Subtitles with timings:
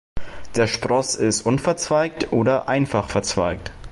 [0.55, 3.71] Der Spross ist unverzweigt oder einfach verzweigt.